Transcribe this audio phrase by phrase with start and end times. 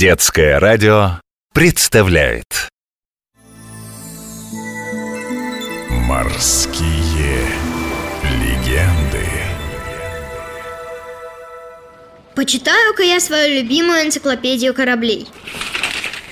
[0.00, 1.20] Детское радио
[1.52, 2.70] представляет
[5.90, 7.44] Морские
[8.24, 9.26] легенды
[12.34, 15.28] Почитаю-ка я свою любимую энциклопедию кораблей.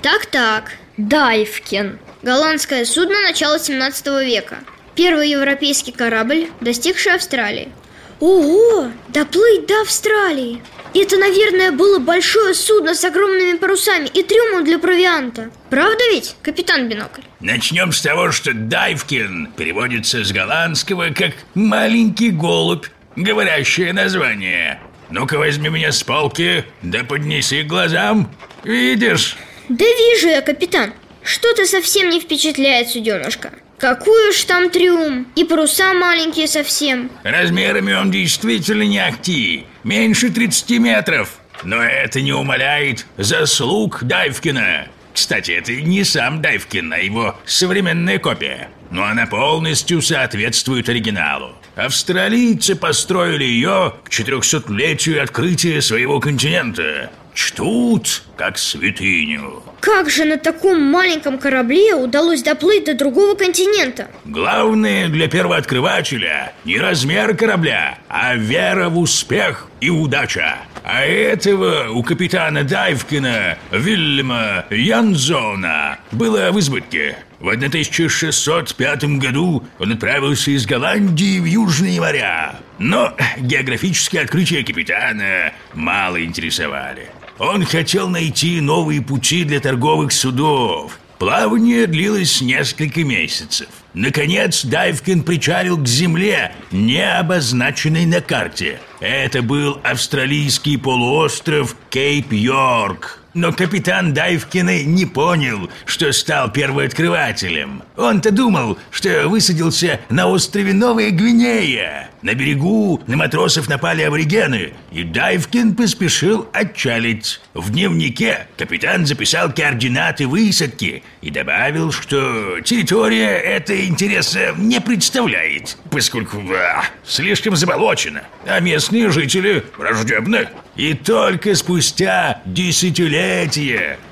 [0.00, 1.98] Так-так, Дайвкин.
[2.22, 4.58] Голландское судно начала 17 века.
[4.94, 7.72] Первый европейский корабль, достигший Австралии.
[8.20, 10.62] Ого, доплыть до Австралии!
[10.98, 15.50] Это, наверное, было большое судно с огромными парусами и трюмом для провианта.
[15.68, 17.20] Правда ведь, капитан Бинокль?
[17.40, 24.80] Начнем с того, что Дайвкин переводится с голландского как «маленький голубь», говорящее название.
[25.10, 28.34] Ну-ка возьми меня с полки, да поднеси к глазам.
[28.64, 29.36] Видишь?
[29.68, 30.94] Да вижу я, капитан.
[31.22, 33.52] Что-то совсем не впечатляет суденышко.
[33.78, 37.10] Какой уж там трюм, и паруса маленькие совсем.
[37.24, 41.38] Размерами он действительно не ахти, меньше 30 метров.
[41.62, 44.88] Но это не умаляет заслуг Дайвкина.
[45.12, 48.68] Кстати, это не сам Дайвкин, а его современная копия.
[48.90, 51.54] Но она полностью соответствует оригиналу.
[51.74, 57.10] Австралийцы построили ее к 400-летию открытия своего континента.
[57.36, 59.62] Чтут, как святыню.
[59.80, 64.08] Как же на таком маленьком корабле удалось доплыть до другого континента?
[64.24, 70.56] Главное для первооткрывателя не размер корабля, а вера в успех и удача.
[70.82, 77.18] А этого у капитана Дайвкина Вильяма Янзона было в избытке.
[77.38, 82.56] В 1605 году он отправился из Голландии в Южные моря.
[82.78, 87.10] Но географические открытия капитана мало интересовали.
[87.38, 90.98] Он хотел найти новые пути для торговых судов.
[91.18, 93.68] Плавание длилось несколько месяцев.
[93.94, 98.80] Наконец Дайвкин причалил к земле, не обозначенной на карте.
[99.00, 103.22] Это был австралийский полуостров Кейп-Йорк.
[103.36, 107.82] Но капитан Дайвкина не понял, что стал первооткрывателем.
[107.94, 112.08] Он-то думал, что высадился на острове Новая Гвинея.
[112.22, 117.42] На берегу на матросов напали аборигены, и Дайвкин поспешил отчалить.
[117.52, 126.38] В дневнике капитан записал координаты высадки и добавил, что территория этой интереса не представляет, поскольку
[126.38, 130.48] а, слишком заболочена, а местные жители враждебны.
[130.74, 133.25] И только спустя десятилетия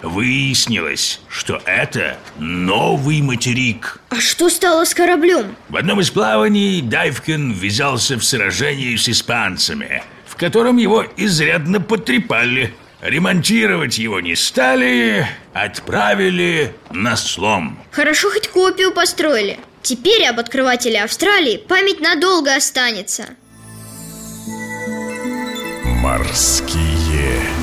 [0.02, 4.00] выяснилось, что это новый материк.
[4.10, 5.56] А что стало с кораблем?
[5.69, 12.74] В одном из плаваний Дайвкин ввязался в сражение с испанцами, в котором его изрядно потрепали.
[13.00, 17.78] Ремонтировать его не стали, отправили на слом.
[17.91, 19.58] Хорошо хоть копию построили.
[19.82, 23.26] Теперь об открывателе Австралии память надолго останется.
[26.03, 27.53] Морские